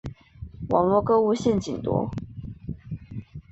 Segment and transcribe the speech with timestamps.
[0.69, 2.09] 网路购物陷阱多